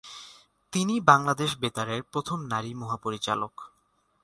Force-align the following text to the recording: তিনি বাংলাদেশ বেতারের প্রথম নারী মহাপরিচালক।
তিনি 0.73 0.95
বাংলাদেশ 1.01 1.51
বেতারের 1.57 2.01
প্রথম 2.03 2.39
নারী 2.45 2.71
মহাপরিচালক। 2.73 3.53